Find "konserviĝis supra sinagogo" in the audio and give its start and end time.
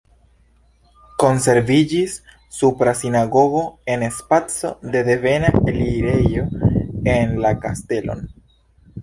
1.23-3.61